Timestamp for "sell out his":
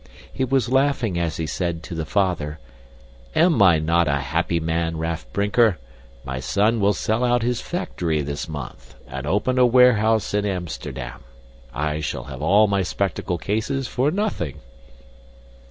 6.95-7.61